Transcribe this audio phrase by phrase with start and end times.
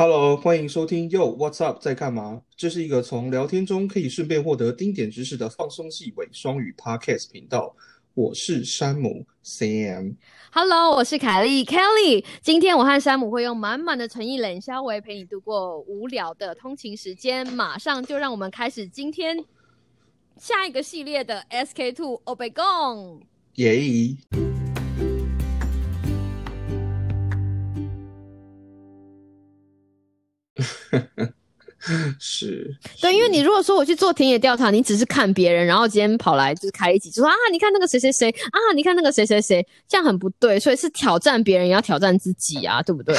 [0.00, 2.42] Hello，欢迎收听 Yo What's Up 在干嘛？
[2.56, 7.74] 这是一个从聊天中可以顺便获得丁点知识的放松系伪双语 Podcast 频道。
[8.14, 10.14] 我是山姆 Sam。
[10.52, 12.24] Hello，我是凯莉 Kelly。
[12.40, 17.44] 今天我和山姆会用满满的诚意冷笑话陪你度过无聊的通勤时间。
[17.52, 19.44] 马上就让我们开始今天
[20.36, 23.22] 下一个系列的 SK Two Obegon。
[23.54, 24.16] 耶！
[32.18, 43.16] 是， 对，因为你如果说我去做田野调查，你只是看别人，然后今天跑来就是开一集，就说啊，你看那个谁谁谁啊，你看那个谁谁谁，这样很不对，所以是挑战别人也要挑战自己啊，对不对？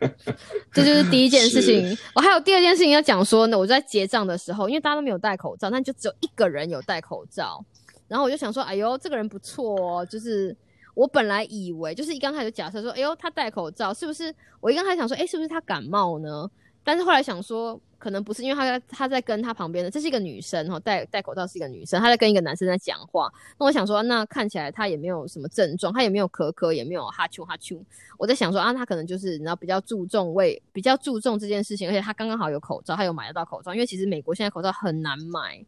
[0.74, 1.96] 这就是第一件事情。
[2.14, 7.64] 我还有第二件事情要讲说呢，我在结账的时候，因为大家都没有戴口罩，但就只有一个人有戴口罩，
[8.08, 10.54] 然后我就想说，哎呦，这个人不错哦，就是。
[10.94, 14.34] 我本来以为就是一刚开始假设说，哎呦，他戴口罩是不是？
[14.60, 16.50] 我一刚开始想说，哎，是不是他感冒呢？
[16.86, 23.28] 但是后来想说，可能不是，因为他在他在跟他旁边的，这是一个女生哈，戴戴口罩是一个女生，她在跟一个男生在讲话。
[23.58, 27.76] 那我想说，那看起来他也没有什么症状，他也没有咳咳，也没有哈啾哈啾。
[28.16, 35.60] 我在想说啊，他可能就是你知道比较注重为比较注重这件事情，而且他刚刚好有口罩，他有买得到口罩，因为其实美国现在口罩很难买。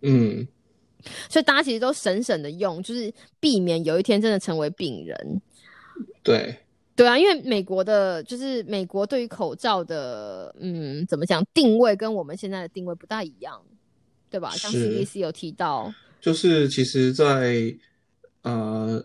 [0.00, 0.44] 嗯，
[1.28, 5.40] 所以大家其实都省省的用，就是避免有一天真的成为病人。
[6.24, 6.58] 对，
[6.96, 13.60] 对啊，因为美国的，就是美国对于口罩的，嗯，怎么讲定位跟我们现在的定位不大一样，
[14.30, 14.50] 对吧？
[14.50, 15.04] 像是。
[15.04, 17.74] CDC 有提到，就是其实在，
[18.42, 19.04] 呃，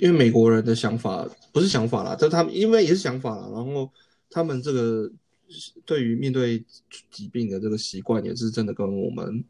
[0.00, 3.90] 因为美国人的想法不是想法啦，但他们因为也是想法啦，然后
[4.30, 5.10] 他们这个
[5.84, 6.64] 对于面对
[7.10, 9.44] 疾病的这个习惯也是真的跟我们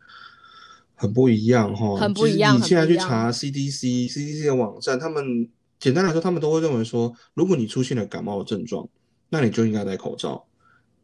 [0.94, 5.48] 很不一样哈，很不一样你现在去查 CDC CDC 的网站，他们
[5.78, 8.88] 简单来说，他们都会认为说，如果你出现了感冒的症状，
[9.28, 10.44] 那你就应该戴口罩。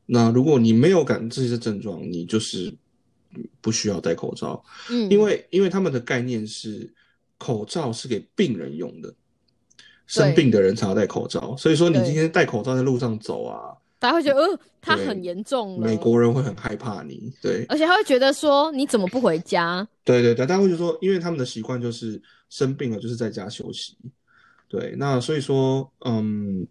[0.07, 2.75] 那如果你没有感这些症状，你就是
[3.61, 4.63] 不需要戴口罩。
[4.91, 6.93] 嗯，因为因为他们的概念是
[7.39, 9.15] 口罩是给病人用的，
[10.07, 11.57] 生病的人才要戴口罩。
[11.57, 17.33] 所以说你今天戴口罩在路上走啊，大家会觉得，呃，他很严重了，美国人会很害怕你。
[17.41, 19.87] 对而且他会觉得说，你怎么不回家？
[20.05, 23.97] 对对对，大家会觉得说，因为他们的习惯就是生病了就是在家休息。
[24.73, 26.67] 对，那所以说，嗯，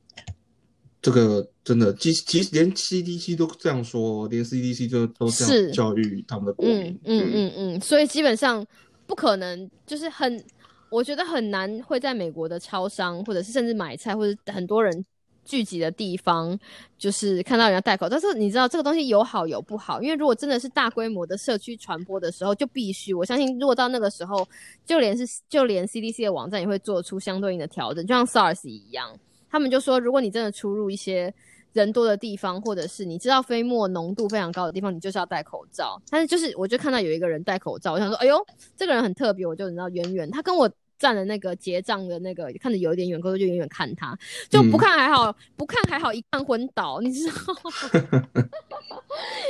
[1.04, 7.22] 这个真的，其其实连 CDC 都这样说，连 CDC 就都这样是教育他们的国民嗯。
[7.22, 8.66] 嗯嗯嗯，所以基本上
[9.06, 10.44] 不可能，就是很，
[10.90, 15.06] 我觉得很难会在美国的超商，或者是甚至买菜，或者很多人
[15.44, 16.58] 聚集的地方，
[16.98, 18.18] 就是看到人家戴口罩。
[18.20, 24.48] 但是你知道这个东西有好有不好，因为如果真的是大规模的社区传播的时候，就必须我相信，如果到那个时候，
[24.86, 29.18] 就连是就连 CDC 的网站也会做出相对应的调整，就像 SARS 一样，
[29.50, 31.34] 他们就说，如果你真的出入一些
[31.74, 36.02] 人多的地方，或者是你知道飞沫浓度非常高的地方，你就是要戴口罩。
[36.10, 38.38] 但是就是我就看到有一个人戴口罩，我想说，哎呦，
[38.78, 40.70] 这个人很特别，我就你知道远远他跟我。
[41.02, 44.16] 站的那个结账的那个看着有一点远，可是就远远看他，
[44.50, 47.72] 就不嗯看还好，不看还好，一看昏倒，你知道吗？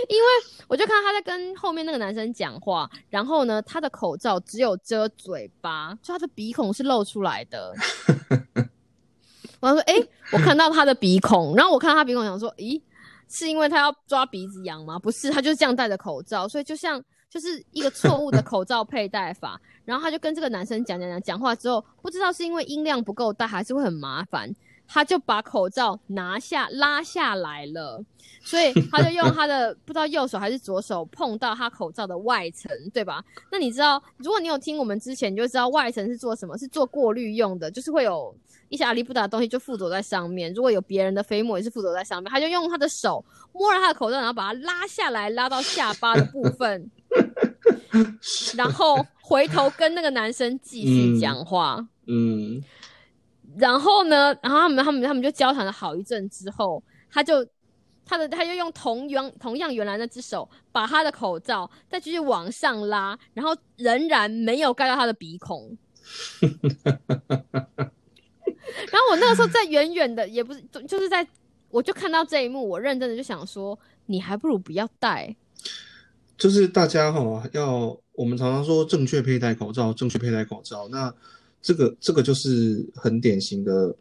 [0.07, 0.27] 因为
[0.67, 7.75] 我就看到他在跟后面那个男生讲话，然后呢，他的口罩只有遮嘴巴，就他的鼻孔是露出来的。
[9.59, 9.93] 我说：“哎、
[10.31, 12.81] 我看到他的鼻孔，然后我看到他鼻孔，想说，咦，
[13.29, 14.97] 是因为他要抓鼻子痒吗？
[14.97, 16.99] 不是，他就是这样戴着口罩，所以就像
[17.31, 19.59] 就是一个错误的口罩佩戴法。
[19.85, 24.53] 然后他就跟这个男生讲讲讲讲话之后，不知道是因为音量不够大，还是会很麻烦，
[24.87, 28.03] 他就把口罩拿下拉下来了。
[28.43, 33.23] 所以他就用他的 不知道右手还是左手碰到他口罩的外层，对吧？
[33.51, 38.35] 那你知道，如果你有听我们之前，你就知道外层是做什么，是做过滤用的，就是会有
[38.69, 40.51] 一些阿里不达的东西就附着在上面。
[40.53, 46.89] 如果有别人的飞沫也是附着在上面，他就用他的手摸了他的口罩，然后把它拉下来，拉到下巴的部分，
[48.55, 51.87] 然后回头跟那个男生继续讲话。
[52.07, 52.61] 嗯，
[53.57, 57.45] 然后呢，然后他们他们他们就交谈了好一阵之后，他就
[58.05, 65.77] 他的他就用同样同样原来那只手把他的口罩再继续往上拉，然后仍然没有盖到他的鼻孔。
[68.91, 71.25] 然后我那个时候在远远的，也不是就就是在，
[71.69, 75.35] 我就看到这一幕，我认真的就想说，你还不如不要戴。
[76.41, 81.13] 就是大家哈、要我们常常说正确佩戴口罩，正确佩戴口罩，那
[81.61, 83.95] 这个这个就是很典型的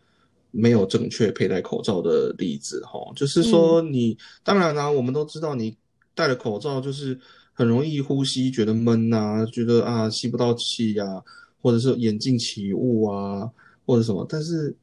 [0.51, 5.77] 没有正确佩戴口罩的例子哈、就是说你、当然啦、我们都知道你
[6.15, 7.21] 戴了口罩就是
[7.53, 11.23] 很容易呼吸觉得闷啊，觉得啊吸不到气呀、
[11.61, 13.51] 或者是眼镜起雾啊，
[13.85, 14.75] 或者什么，但是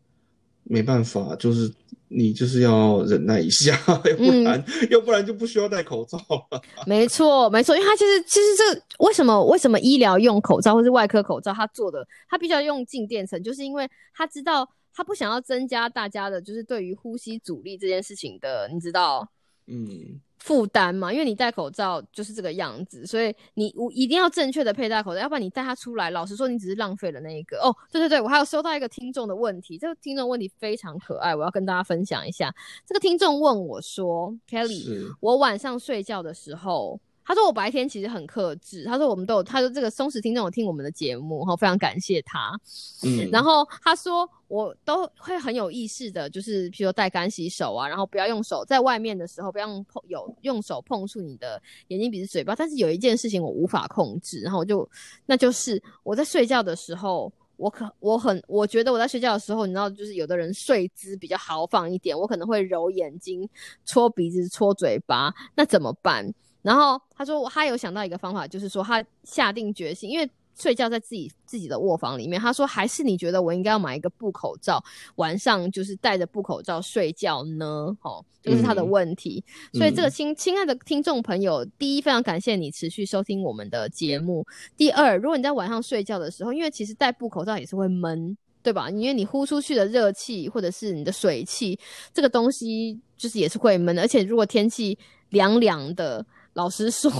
[0.63, 1.73] 没办法，就是
[2.09, 6.17] 你就是要忍耐一下， 要不然、要不然就不需要戴口罩
[6.51, 6.61] 了。
[6.87, 19.27] 没错，没错，因为他其实其实这为什么为什么医疗用口罩或是外科口罩，他做的他必须要用静电层，就是因为他知道他不想要增加大家的就是对于呼吸阻力这件事情的，你知道。
[19.67, 27.57] 嗯，负担嘛，因为你戴口罩就是这个样子，所以你我一定要正确的佩戴口罩，要不然你带它出来，老实说你只是浪费了那一个。
[27.57, 32.53] 哦，对对对，我还有收到一个听众的问题，这个听众问题非常可爱，我要跟大家分享一下。
[32.85, 38.85] 这个听众问我说：“Kelly，我晚上睡觉的时候。”他说我白天其实很克制。
[38.85, 42.57] 他说我们都有，他说这个松弛听众有听我们的节目，哈，非常感谢他。
[43.03, 52.55] 嗯，然后他说我都会很有意识的，就是譬如说带干洗手啊，然后不要用手在外面的时候不要用碰有用手碰触你的眼睛、鼻子、嘴巴。
[52.55, 54.89] 但是有一件事情我无法控制，然后我就
[55.25, 63.49] 那就是我在睡觉的时候，我可我很我觉得我在睡觉的时候，你知道，就是有的人睡姿比较豪放一点，我可能会揉眼睛、
[63.83, 66.33] 搓鼻子、搓嘴巴，那怎么办？
[66.67, 72.37] 然后他说，他有想到一个方法，就是说他下定决心，因为睡觉在自己自己的卧房里面。
[72.37, 74.83] 他说，还是你觉得我应该要买一个布口罩，
[75.15, 77.95] 晚上就是戴着布口罩睡觉呢？
[78.01, 79.41] 哦，这个是他的问题。
[79.71, 84.45] 所以这个亲亲爱的听众朋友，第一非常感谢你持续收听我们的节目。
[84.75, 88.89] 第二，如果你在晚上睡觉的时候，因为其实戴布口罩也是会闷，对吧？
[88.89, 91.79] 因为你呼出去的热气或者是你的水汽，
[92.13, 94.01] 这个东西就是也是会闷的。
[94.01, 94.99] 而且如果天气
[95.29, 96.25] 凉凉的。
[96.57, 97.11] 老实说，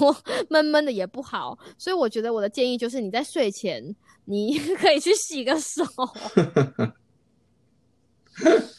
[0.49, 3.95] 闷闷的也不好，所以我觉得我的建议就是你在睡前
[4.25, 5.83] 你 可以去洗个手，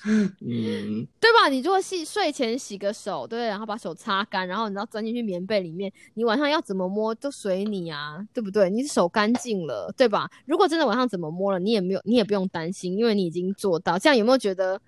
[0.04, 1.48] 嗯，对吧？
[1.48, 8.68] 你如果洗睡前洗个手，对，然后把手擦干，然后你要钻进去棉被里面，你晚上要怎么摸都随你啊，对不对？
[8.68, 10.28] 你手干净了，对吧？
[10.44, 13.96] 如果真的晚上怎么摸了，你也没有，你也不用担心，因为你已经做到。
[13.96, 14.80] 这样有没有觉得？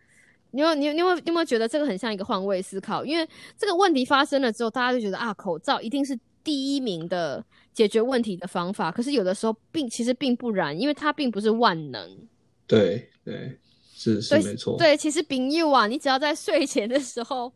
[0.52, 3.04] 你有你你有有没有觉得这个很像一个换位思考？
[3.04, 8.90] 因为这个问题发生了之后，大家就觉得啊，口罩一定是第一名的解决问题的方法。
[8.90, 12.18] 可是有的时候并其实并不然，因为它并不是万能。
[12.66, 13.58] 对对，
[13.94, 14.76] 是是没错。
[14.76, 17.52] 对，其实丙佑啊，你只要在睡前的时候，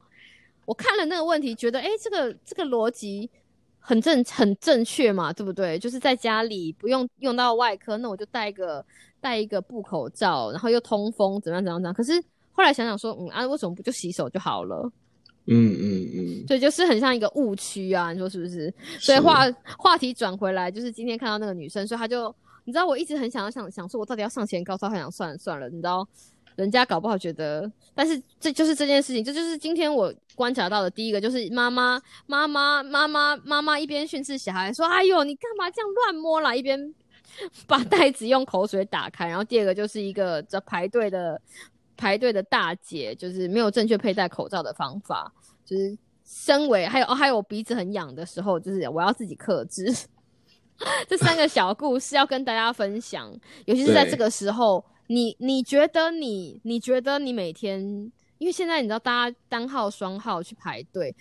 [0.64, 3.28] 我看了那个问题，觉得哎，这个这个逻辑
[3.80, 5.78] 很正很正确嘛，对不对？
[5.78, 8.84] 就是在家里不用用到外科，那我就戴一个
[9.20, 11.92] 戴一个布口罩，然后又通风，怎么样怎样怎样。
[11.92, 12.22] 可是。
[12.54, 14.90] 后来想想说，嗯啊，为什么不就洗手就好了？
[15.46, 18.72] 嗯嗯嗯，对，就是很像一个误区啊，你说是不是？
[18.98, 19.44] 所以话
[19.76, 22.34] 话题转回来，就是今天看到那个女生，所以她就，
[22.64, 26.08] 你知道，我一直很想要想想说，我到底要上前高超，还想算了算了，你知道，
[26.56, 36.56] 人家搞不好觉得，但是这就是这件事情，这就是今天我观察到的第一个，就是妈妈妈妈妈妈妈妈一边训斥小孩说，哎呦，你干嘛这样乱摸啦？
[36.56, 36.94] 一边
[37.66, 41.38] 把袋子用口水打开，然后第二个就是一个在排队的。
[41.96, 45.32] 排队的大姐就是没有正确佩戴口罩的方法，
[45.64, 49.86] 就是身为还有哦还有鼻子很痒的时候，就是我要自己克制。
[51.08, 53.32] 这三个小故事要跟大家分享，
[53.66, 57.80] 尤其是在这个时候，你你觉得你你觉得你每天，
[58.38, 61.14] 因为现在你知道大家单号双号去排队，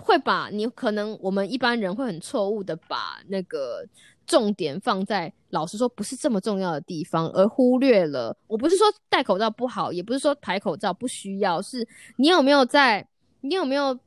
[0.00, 3.86] 会把你可能我们一般人会很错误的把那个。
[4.30, 8.36] 重点放在老实说不是这么重要的地方，而忽略了。
[8.46, 13.04] 我不是说戴口罩不好，也不是说排口罩不需要，是你有没有在，
[13.40, 13.98] 你有没有，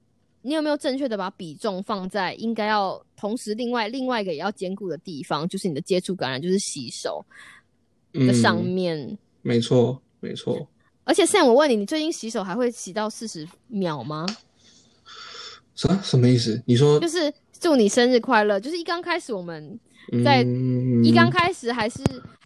[0.41, 7.25] 你有没有正确的把比重放在应该要同时另外另外一个也要兼顾的地方，就是你的接触感染，就是洗手
[8.13, 9.17] 的上面。
[9.41, 10.65] 没错，没错。
[11.03, 14.25] 而且现在我问你，你最近洗手还会洗到四十秒吗？
[15.75, 16.00] 啥？
[16.01, 16.63] 什么意思？
[16.65, 19.77] 你说就是祝你生日快乐，就是一刚开始我们。
[20.24, 20.41] 在
[21.03, 22.03] 一刚开始还是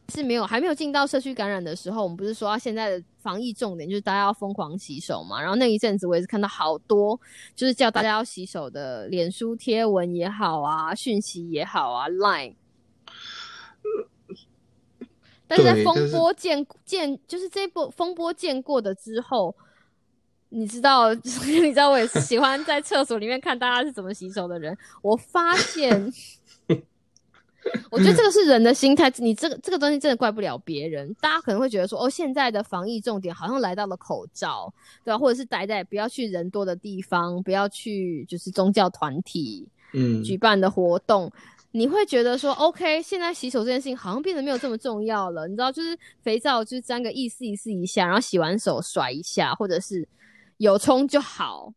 [0.09, 5.41] 是没有还没有进到社区感染的时候，我们不是说现在的防疫重点就是大家要疯狂洗手嘛？
[5.41, 7.19] 然后那一阵子我也是看到好多
[7.55, 12.53] 就是叫大家要洗手的脸书贴文也好啊，讯息也好啊，Line。
[15.47, 19.55] 但是在风波见见就是这波风波见过的之后，
[20.49, 21.13] 你知道
[21.45, 26.13] 你知道我也是喜欢在厕所里面看大家是怎么洗手的人，我发现。
[27.91, 31.13] 我觉得这个 是人的心态，你这个这个东西真的怪不了别人。
[31.19, 34.73] 大家可能会觉得说，哦，现在的防疫重点好像来到了口罩，
[35.03, 35.17] 对吧？
[35.17, 41.31] 或者是待在不要去人多的地方，不要去就是宗教团体嗯举办的活动。
[41.71, 45.47] 你会觉得说，OK，现在洗手这件事情好像变得没有这么重要了。
[45.47, 50.07] 你知道，就是肥皂就是沾个意思意思一下，然后洗完手甩一下，或者是
[50.57, 51.71] 有冲就好。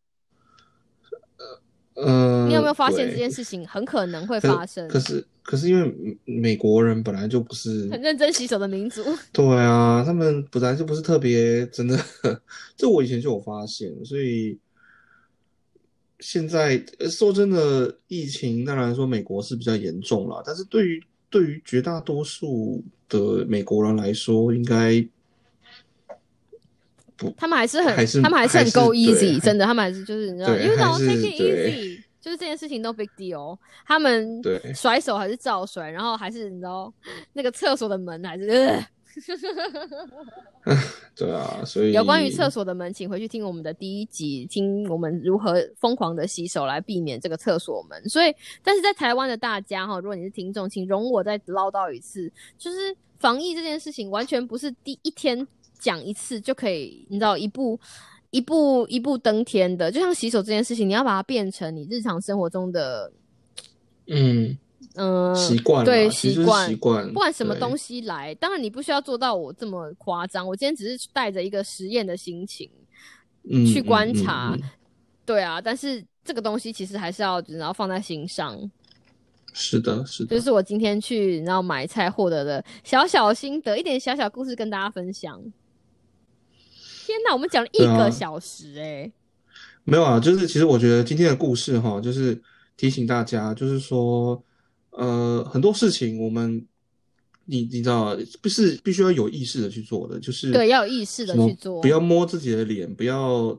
[2.02, 4.87] 呃，你有没有发现这件事情很可能会发生？
[4.88, 5.85] 可是可是因为
[6.25, 9.02] 美美国人本来就不是很认真洗手的民族，
[9.33, 11.99] 对啊，他们本来就不是特别真的，
[12.76, 14.59] 这我以前就有发现，所以
[16.21, 25.04] 现在呃说真的，疫情当然说美国是比较严重了，但是对于对于绝大多数的美国人来说，应该
[27.37, 36.93] 他们还是很，还是他们还是很还是 go 对 easy， 真的，他们还是就是你知道 you know take it easy，就是这件事情 no big deal，他们对甩手还是照甩，然后还是你知道
[37.33, 38.49] 那个厕所的门还是。
[40.65, 40.77] 呃
[41.17, 48.09] 对啊，所以有关于厕所的门，请回去听我们的第一集，听我们如何疯狂的洗手来避免这个厕所门。
[48.09, 55.45] 所以，但是在台湾的大家哈，如果你是听众，请容我再唠叨一次，就是防疫这件事情，完全不是第一天
[55.81, 57.81] 讲一次就可以，你知道一步
[58.31, 59.91] 一步一步登天的。
[59.91, 63.11] 就像洗手这件事情，你要把它变成你日常生活中的
[64.07, 64.57] 嗯
[64.97, 70.47] 嗯、习惯对习惯习惯，不管什么东西来，当然你不需要做到我这么夸张。
[70.47, 72.69] 我今天只是带着一个实验的心情
[73.49, 74.63] 嗯去观察，嗯
[75.25, 75.61] 对啊。
[75.61, 78.59] 但是这个东西其实还是要然后放在心上。
[79.53, 85.41] 是的，是的就，是我今天去然后买菜获得的小小心得，一点小小故事跟大家分享。
[87.11, 89.11] 天哪，我们讲了一个小时哎、
[89.85, 92.40] 没有啊，就是其实我觉得今天的故事哈，就是
[92.76, 94.40] 提醒大家，就是说，
[94.90, 96.64] 呃，很多事情我们，
[97.47, 103.59] 你你知道，不是必须要有意识的去做的，就是对要有意识的去做不要摸自己的脸，不要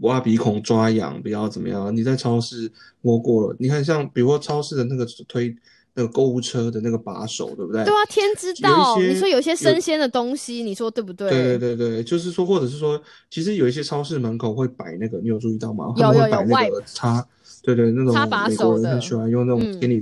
[0.00, 1.94] 挖鼻孔抓痒，不要怎么样。
[1.96, 5.54] 你在超市摸过了，你看像比如说超市的那个推
[5.98, 7.84] 那个购物车的那个把手，对不对？
[7.84, 11.28] 对啊，天知道，你说有些生鲜的东西，你说对不对？
[11.28, 15.92] 对对对对，就是说，或者是说，其实有一些超市门口会摆那个，你有注意到吗？
[15.96, 17.26] 他有有有们会摆那个擦，
[17.64, 20.00] 对对，那种擦把美手的国人很喜欢用那种嗯给你，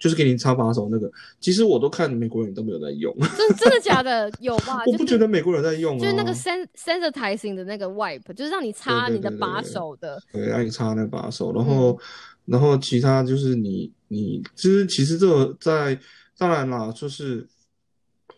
[0.00, 1.08] 就是给你擦把手那个。
[1.40, 4.28] 其实我都看美国人都没有在用，真真的假的？
[4.40, 4.82] 有吧？
[4.84, 6.00] 我不觉得美国人在用啊。
[6.00, 10.20] 就是那个 sen sensitizing 的那个 wipe，就是让你擦对对对你的把对手的。
[10.32, 11.98] 对，让你擦那个把手，然嗯后，
[12.46, 15.98] 然后其他就是你你，其实其实这个在
[16.38, 17.46] 当然啦，就是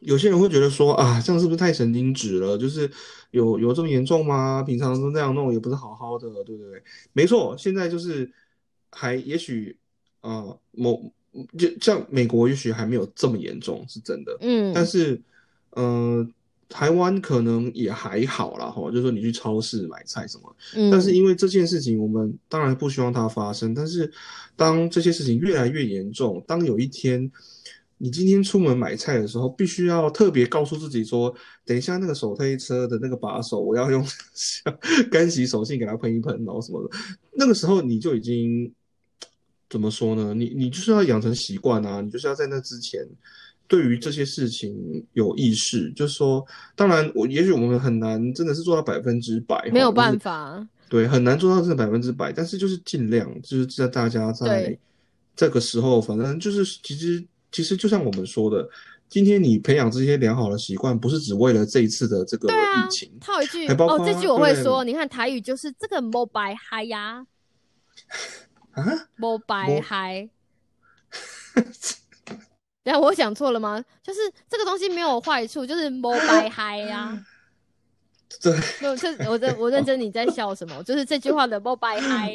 [0.01, 2.57] 有些人会觉得说啊，这样是不是太神经质了？
[2.57, 2.91] 就是
[3.31, 4.63] 有有这么严重吗？
[4.63, 6.83] 平常都那样弄，也不是好好的，对不对？
[7.13, 8.31] 没错，现在就是
[8.91, 9.77] 还也许
[10.21, 11.13] 啊、呃某
[11.57, 14.37] 就像美国也许还没有这么严重，是真的。
[14.41, 15.21] 嗯，但是，
[15.71, 16.27] 呃，
[16.69, 23.73] 台湾可能也还好啦，哈，就是说你去超市买菜什么，嗯但是因为这件事情，我们当然不希望它发生。
[23.73, 24.13] 但是，
[24.55, 27.33] 当这些事情越来越严重，当有一天
[27.97, 31.35] 你今天出门买菜的时候，必须要特别告诉自己说，
[31.65, 34.07] 等一下那个手推车的那个把手，我要用
[35.11, 36.91] 干洗手巾给它喷一喷，然后什么的，
[37.33, 38.71] 那个时候你就已经
[39.71, 40.35] 怎么说呢？
[40.35, 43.09] 你你就是要养成习惯啊，你就是要在那之前。
[43.69, 44.75] 对于这些事情
[45.13, 46.45] 有意识，就是说，
[46.75, 50.67] 当然我也许我们很难真的是做到百分之百，没有办法。
[50.89, 54.79] 对，很难做到真的百分之百，但是就是尽量，就是在大家在对
[55.37, 57.23] 这个时候，反正就是其实
[57.53, 58.67] 其实就像我们说的，
[59.07, 67.27] 今天你培养这些良好的习惯，不是只为了这一次的这个疫情，，套一句哦这句我会对说，你看台语就是这个 mobile high 呀
[68.73, 68.85] 啊
[69.19, 70.31] ，，mobile 摸嗨。
[72.89, 73.85] 等下我讲错了吗？
[74.03, 77.23] 就是这个东西没有坏处，就是 mobile 嗨呀。
[78.41, 80.83] 对，没有，这我认我认真你在笑什么？
[80.85, 82.33] 就是这句话的 mobile 嗨，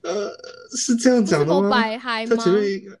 [0.00, 0.32] 呃，
[0.74, 2.34] 是这样讲的吗？mobile 嗨吗？
[2.34, 2.98] 他前面一个，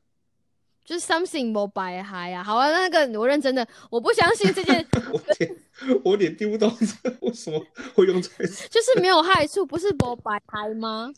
[0.84, 2.44] 就是 something mobile 嗨啊。
[2.44, 5.56] 好啊，那个我认真的，我不相信这件 我有点
[6.04, 7.58] 我有点听不懂这为什么
[7.94, 11.10] 会用在就是没有害处，不是 mobile 嗨吗？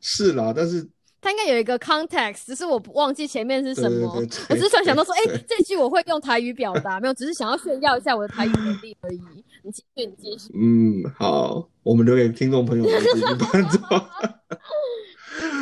[0.00, 0.88] 是啦，但是
[1.26, 4.12] 它应该有一个 context，只是我不忘记前面是什么。
[4.14, 9.20] 对对对我只是突然想到说，哎、对这句我会用台语表达， 没有，只是想要炫耀一下我的台语能力而已。
[9.64, 10.52] 你继续，你继续。
[10.54, 14.08] 嗯，好，我们留给听众朋友们自己判断。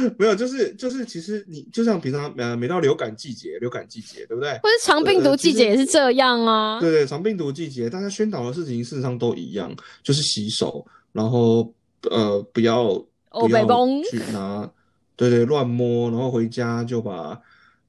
[0.18, 4.50] 没有，就是就是，其实你就像平常呃，每到流感季节，流感季节，对不对？
[4.62, 6.78] 或者长病毒季节也是这样啊。
[6.78, 11.72] 对对，长病毒季节，大家宣导的事情事实上都一样，就是洗手，然后
[12.10, 12.82] 呃，不要
[13.30, 13.64] 哦不要
[14.10, 14.70] 去拿，
[15.16, 17.40] 对对，乱摸，然后回家就把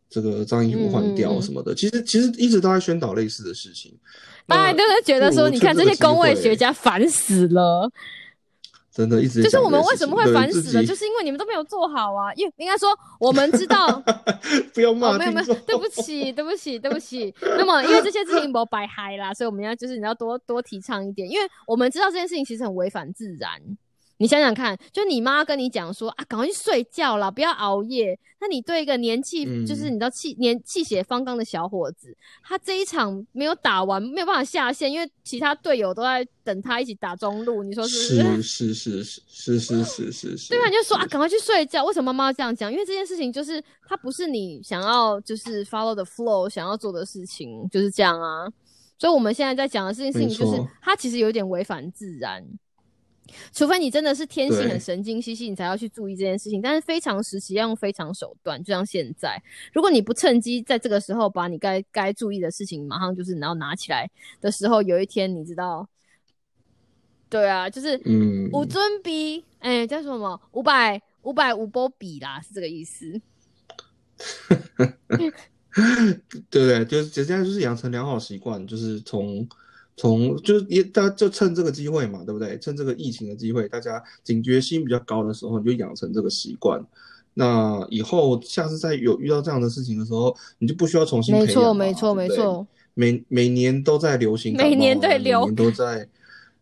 [0.09, 1.73] 这个脏衣服换掉什么的。
[1.73, 3.97] 其实其实一直都在宣导类似的事情。
[4.47, 7.91] 大家都是觉得说，你看这些工位学家烦死了。
[8.91, 12.33] 真的一直就是我们为什么会烦死了，就是因为你们都没有做好啊。
[12.35, 12.87] 因为应该说，
[13.19, 14.01] 我们知道
[14.73, 17.35] 不要哦，骂没有没有对不起，对不起，对不起。
[17.41, 23.59] 那么，因为这些事情不白嗨啦，所以我们要就是你要多多提倡一点，因为我们知道这件事情其实很违反自然。
[24.17, 28.17] 你想想看，就你妈跟你讲说啊，赶快去睡觉啦，不要熬夜。
[28.39, 37.63] 那你对一个年纪，就是你知道气年气血方刚的小伙子，他这一场没有打完，没有办法下线，因为其他队友都在等他一起打中路。
[37.63, 38.41] 你说是不是？
[38.43, 40.49] 是是是是是是是是。
[40.49, 40.67] 对吧？
[40.67, 41.83] 你就说啊，赶快去睡觉。
[41.83, 42.71] 为什么妈妈要这样讲？
[42.71, 48.47] 因为这件事情就是他不是你想要就是 follow the flow 想要做的事情，就是这样啊。
[48.97, 52.45] 所以我们现在在讲的这件事情，就是它其实有点违反自然。
[53.51, 56.61] 除非你真的是天性很神经兮兮，你才要去注意这件事情。
[56.61, 59.41] 但是非常时期要用非常手段，就像现在，
[59.73, 65.87] 如果你不趁机在这个时候把你该该注意的事情马上就是然后拿起来的时候，有一天你知道，
[67.29, 70.39] 对啊，就是嗯，五尊比，哎，叫什么？
[70.51, 73.19] 五百五百五波比啦，是这个意思。
[75.17, 75.31] 对
[76.61, 76.85] 不对？
[76.85, 79.47] 就是接下来就是养成良好习惯，就是从。
[79.97, 82.59] 从就是也大家就趁这个机会嘛，对不对？
[82.59, 86.83] 趁这个疫情的机会，大家警觉心比较高的时候，你就养成这个习惯。
[87.33, 91.47] 那以后下次再有遇到这样的事情的时候，你就不需要重新培养。
[91.47, 92.67] 没错，没错，没错。
[92.93, 96.07] 每每年都在流行，每年对流，每年都在，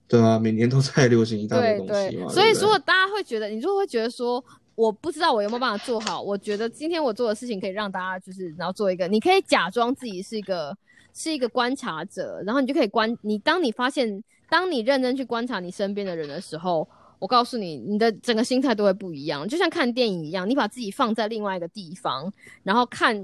[0.07, 2.27] 对啊，每年都在流行一大堆东西嘛。
[2.29, 4.43] 所以，如果大家会觉得，你就会觉得说，
[4.75, 10.77] 我不知道我有没有办法做好，我觉得今天我做的事情可以让大家就是然后做一个，你可以假装自己是一个。
[11.13, 13.37] 是一个观察者，然后你就可以观你。
[13.37, 16.87] 当你发现，当你认真去观察你身边的人的时候，
[17.19, 19.47] 我告诉你，你的整个心态都会不一样。
[19.47, 22.31] 就像看电影一样，你把自己放在另外一个地方，
[22.63, 23.15] 然后看，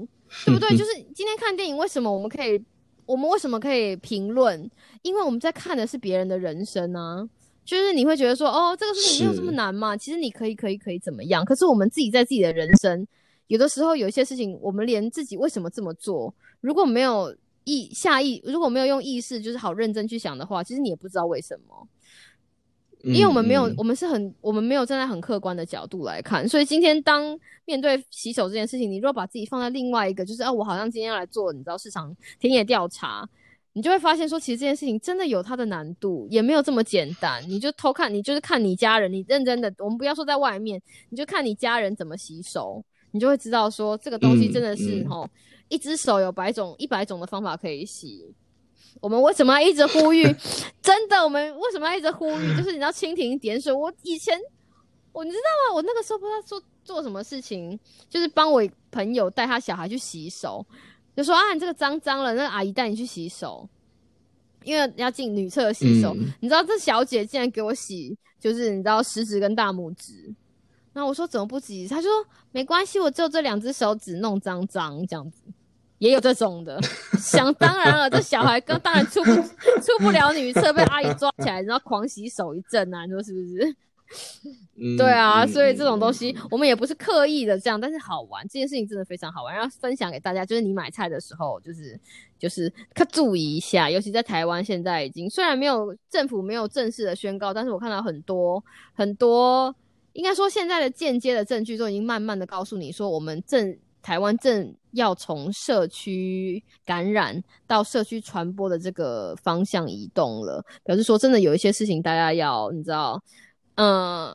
[0.44, 0.70] 对不对？
[0.78, 2.62] 就是今天看电影，为什么我们可以，
[3.06, 4.70] 我们为什么可以评论？
[5.02, 7.28] 因为我们在看的是别人的人生啊。
[7.64, 9.96] 就是你会觉得说，哦，这个事情没有这么难嘛？
[9.96, 11.44] 其实你可以，可以，可以怎么样？
[11.44, 13.06] 可是我们自己在自己的人生，
[13.48, 17.34] 有的时候有一些事情，我们连自己为什么这么做，如果没有。
[17.70, 21.88] 意下意如果没有用意识，就是好认真去想的话，其实你也不知道为什么，
[23.02, 26.46] 因为我们没有，我们是很，我们没有站在很客观的角度来看。
[26.48, 33.26] 所以今天当面对洗手这件事情，你如果把自己放在另外一个，就是啊，我好像今天要来做，你知道市场田野调查，
[33.72, 37.42] 你就会发现说，其实这件事情真的有它的难度，也没有这么简单。
[37.48, 45.28] 你就偷看，你就是看你家人，你认真的，我们不要说在外面，你就看你家人怎么洗手，你就会知道说，这个东西真的是吼。
[45.68, 48.34] 一只手有百种、一百种的方法可以洗。
[49.00, 50.24] 我们为什么要一直呼吁？
[50.82, 52.56] 真的，我们为什么要一直呼吁？
[52.56, 53.72] 就是你知道蜻蜓点水。
[53.72, 54.36] 我以前，
[55.12, 55.76] 我你知道吗？
[55.76, 60.66] 我那个时候不知道做做什么事情，就是帮我朋友带他小孩去洗手，
[61.16, 63.68] 就说啊，你这个脏脏了，那阿姨带你去洗手，
[64.64, 66.16] 因为要进女厕洗手。
[66.40, 70.34] 你知道这小姐竟然给我洗，就是你知道食指跟大拇指。
[70.92, 71.86] 然后我说怎么不洗？
[71.88, 72.10] 他说
[72.52, 75.42] 没关系，我只有这两只手指弄脏脏这样子。
[75.98, 76.80] 也有这种的，
[77.18, 79.30] 想当然了，这小孩刚当然出不
[79.82, 83.76] 出不了女厕，被阿姨抓起来，然后狂洗手一阵啊，你说是不是？
[84.96, 90.42] 对啊，所以这种东西我们也不是刻意的这样，但是好玩，这件事情真的非常好玩，要分享给大家。
[90.42, 92.00] 就是你买菜的时候，就是
[92.38, 99.74] 就是可注意一下，尤其在台湾，现在已经虽然没有政府没有正式的宣告，但是我看到很多很多，
[100.20, 103.74] 应该说现在的间接的证据都已经慢慢的告诉你说，我们正。
[104.02, 113.22] 台湾正要从社区感染到社区传播的这个方向移动了，表示说真的有一些事情大家要你知道，
[113.74, 114.34] 嗯，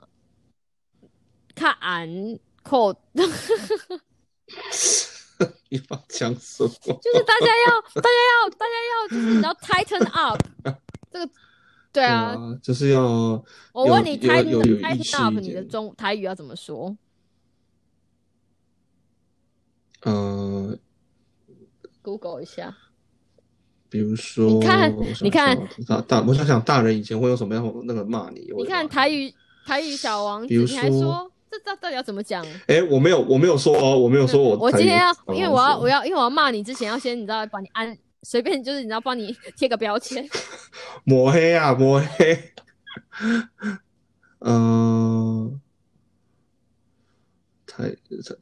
[1.55, 2.07] 看俺
[2.61, 2.93] 扣，
[5.69, 6.69] 你把讲什么？
[7.01, 10.39] 就是大家要，大家要，大家要，就是你要 tighten up，
[11.11, 11.27] 这个
[11.95, 13.01] 对啊，就是要
[13.71, 16.97] 我问你 tighten tighten up，你的中台语要怎么说？
[20.01, 20.77] 呃
[22.01, 22.75] ，Google 一下，
[23.89, 28.41] 比如说，你看，你看，大大，我想想，大人以前会用什么样那个骂你？
[28.57, 29.33] 你看台语，
[29.65, 32.45] 台语小王子，你还说这这到底要怎么讲？
[32.67, 34.57] 哎，我没有，我没有说哦，我没有说我。
[34.57, 40.27] 我今天要，因为我要，我要，因为我要骂你之前，要先你知道，把你安随便， 就是你知道，帮你贴个标签，
[41.05, 42.53] 抹黑啊，抹黑，
[44.39, 45.61] 嗯。
[47.67, 47.93] 台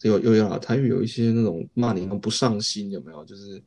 [0.04, 3.26] 有有有台语有一些那种骂你不上心，有没有？
[3.26, 3.60] 就是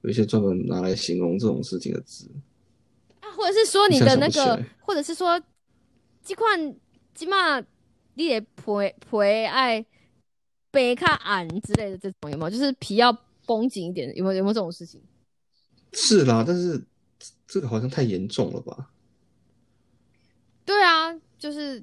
[0.00, 2.26] 有一些专门拿来形容这种事情的字
[3.20, 5.38] 啊，或者是说你的那个，或者是说
[6.24, 6.74] 这款
[7.14, 7.60] 起码
[8.14, 9.84] 你也陪陪爱
[10.70, 12.50] 背卡俺之类的这种有没有？
[12.50, 13.12] 就是皮要
[13.44, 15.02] 绷紧一点，有没有有没有这种事情？
[15.94, 16.84] 是啦，但是
[17.46, 18.90] 这个好像太严重了吧？
[20.64, 21.82] 对啊，就是。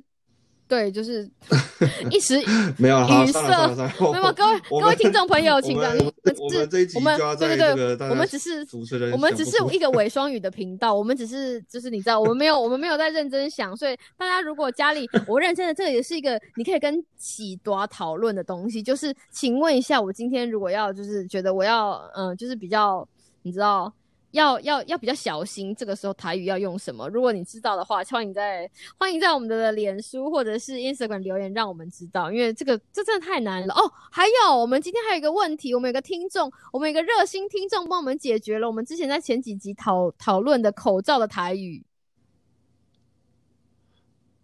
[0.67, 1.29] 对，就是
[2.09, 2.41] 一时
[2.79, 23.05] 没有语塞没有各位各位听众朋友，请让们我们我们这一集我们对对对我们只是主持人我们只是一个伪双语的频道，我们只是就是你知道，我们没有我们没有在认真想，所以大家如果家里我认真的，这也是一个你可以跟喜多讨论的东西，就是请问一下，我今天如果要就是觉得我要嗯、呃就是比较
[23.41, 23.93] 你知道。
[24.31, 27.07] 要要要比较小心，这个时候台语要用什么？
[27.09, 33.91] 如果你知道的话，欢迎在欢迎在我们的脸书或者是 Instagram 留言，让我们知道，因为这个这真的太难了哦。
[34.11, 41.85] 还有，我们今天还有一个问题，我们有个听众，我们有个热心听众帮我们解决了我们之前在前几集讨讨论的口罩的台语，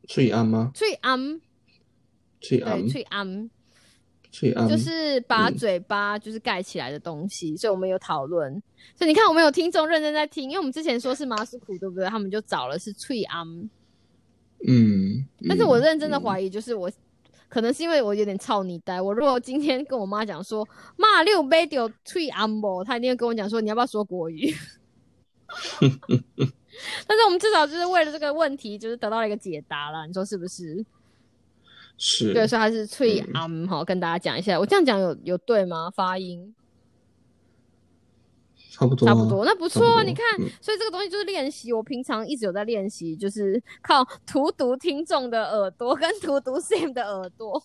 [0.07, 0.71] 翠安吗？
[0.73, 1.41] 翠安，
[2.41, 3.49] 翠安对，，翠安，
[4.41, 8.51] 就是把嗯嘴巴就是盖起来的东西，所以我们有讨论。
[8.95, 12.07] 所以你看，我们有听众认真在听，因为我们之前说是马斯苦，对不对？
[12.07, 13.47] 他们就找了是翠安。
[14.67, 16.91] 嗯，但是我认真的，怀疑，就是我、
[17.47, 19.01] 可能是因为我有点操你呆。
[19.01, 24.53] 我如果今天跟我妈讲说“骂六杯丢退安不”，她一定会跟我讲说你要不要说国语。
[27.07, 30.85] 但是我们至少就是为了这个问题，就是得到了一个解答了，你说是不是？
[31.97, 35.89] 是对，所以它是翠嗯安哈，跟大家讲一下，我这样讲有有对吗？
[35.89, 36.53] 发音
[38.71, 40.03] 差不多啊，差不多，那不错啊。
[40.03, 41.73] 不你看，嗯所以这个东西就是练习。
[41.73, 47.63] 我平常一直有在练习，就是靠荼毒听众的耳朵跟荼毒 Sam 的耳朵。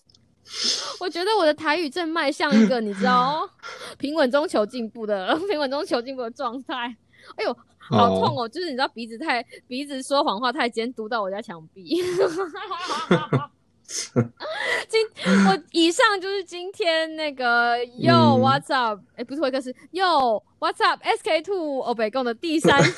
[0.99, 3.47] 我觉得我的台语正迈向一个你知道
[3.99, 6.95] 平稳中求进步的平稳中求进步的状态。
[7.35, 8.49] 哎呦，好痛哦！
[8.49, 12.01] 就是你知道鼻子太鼻子说谎话太尖，嘟到我家墙壁。
[14.87, 15.05] 今
[15.47, 19.01] 我以上就是今天那个 Yo、嗯 What's up？
[19.15, 22.91] 哎、不是会客是 Yo What's up SK Two 欧北共的第三集，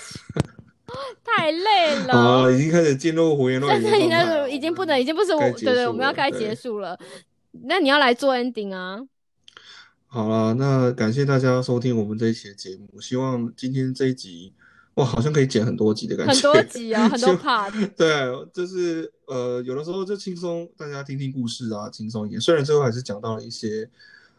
[1.23, 2.13] 太累了。
[2.13, 6.97] 啊，已经开始进入胡言乱但是你语的状态了，那个已经不能，已经不是我，该对对，我们要该对结束了。
[7.63, 8.99] 那你要来做 ending 啊？
[10.07, 13.01] 好了，那感谢大家收听我们这一期的节目。
[13.01, 14.53] 希望今天这一集，
[14.95, 16.33] 哇，好像可以剪很多集的感觉。
[16.33, 17.71] 很多集啊， 很多 part。
[17.95, 18.07] 对，
[18.53, 22.39] 就是呃，有的时候就轻松，大家听听故事啊，轻松一点。
[22.39, 23.89] 虽然最后还是讲到了一些，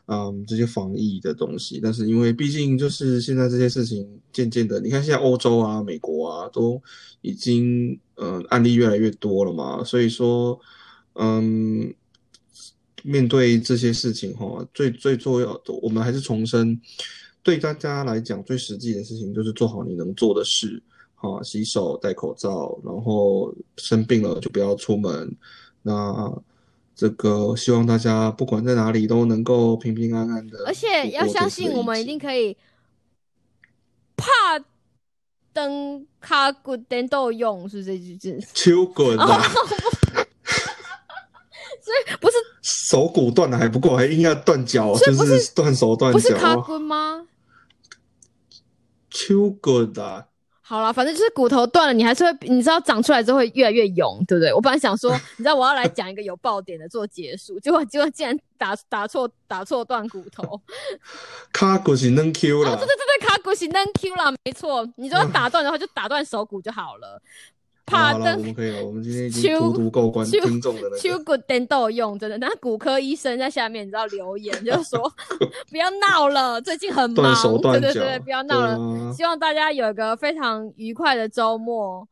[0.07, 6.81] 嗯，这些防疫的东西，但是因为毕竟就是现在这些事情渐渐的，你看现在欧洲啊、美国啊，都
[7.21, 10.59] 已经嗯、呃案例越来越多了嘛，所以说
[11.15, 11.95] 嗯。
[13.03, 16.81] 面对这些事情哈，最最重要的，我们还是重申，
[17.47, 20.83] 对大家来讲最实际的事情就是做好你能做的事，
[21.15, 25.33] 好，洗手、戴口罩，然后生病了就不要出门。
[25.81, 26.29] 那
[26.97, 32.57] 这个希望大家不管在哪里都能够平平安安的，而且要相信我们一定可以
[34.17, 34.25] 怕
[35.53, 38.37] 灯卡骨灯都有用，是这句字？
[38.53, 39.41] 秋滚啊，
[41.81, 42.35] 所以不是
[42.91, 46.61] 手骨断了还不够，还硬要断脚，就是是断手断不是卡脚。
[46.61, 47.06] 骨吗？
[49.17, 50.27] 秋滚啊，
[50.61, 54.53] 好了，反正就是骨头断了，你还是会，你知道长出来之后会越来越勇，对不对？
[54.53, 60.61] 我本来想说，你知道我要来讲一个有爆点的做结束，结果结果竟然打 打错打错断骨头。
[61.53, 64.87] 卡骨是能 Q 哦，啦对对对对，卡骨是能 Q 啦，没错。
[64.97, 67.23] 你说打断的话，就打断手骨就好了。
[67.87, 70.99] 怕好了，我灯们可以了，我们今天已经秋荼毒够观秋听众的那个。
[70.99, 72.37] 秋骨灯都有用，真的。
[72.39, 75.01] 那骨科医生在下面，你知道留言就说
[75.71, 78.77] 不要闹了，最近很忙，手，对对对，不要闹了。
[78.77, 82.07] 啊希望大家有一个非常愉快的周末。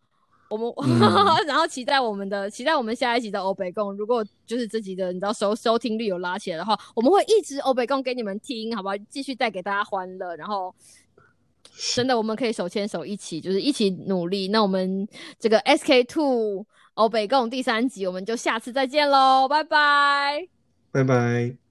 [0.51, 1.01] 我们、嗯
[1.49, 8.95] 然后期待我们的期待我们下一集的欧北共，如果就是这集的你知道收收听率有拉起来的话，我们会一直欧北共给你们听，好不好？
[9.09, 10.73] 继续带给大家欢乐，然后
[11.95, 14.49] 真的我们可以手牵手一起，就是一起努力。
[14.49, 15.07] 那我们
[15.39, 20.49] 这个 SK Two 欧北共第三集，我们就下次再见喽，拜拜。
[20.93, 21.64] 拜拜。